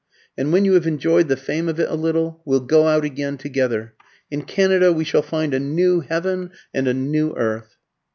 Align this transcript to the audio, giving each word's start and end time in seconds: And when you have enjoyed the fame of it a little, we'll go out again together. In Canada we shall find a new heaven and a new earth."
And 0.35 0.51
when 0.51 0.65
you 0.65 0.73
have 0.73 0.87
enjoyed 0.87 1.27
the 1.27 1.37
fame 1.37 1.69
of 1.69 1.79
it 1.79 1.87
a 1.87 1.93
little, 1.93 2.41
we'll 2.43 2.61
go 2.61 2.87
out 2.87 3.05
again 3.05 3.37
together. 3.37 3.93
In 4.31 4.41
Canada 4.45 4.91
we 4.91 5.03
shall 5.03 5.21
find 5.21 5.53
a 5.53 5.59
new 5.59 5.99
heaven 5.99 6.49
and 6.73 6.87
a 6.87 6.93
new 6.95 7.35
earth." 7.37 7.77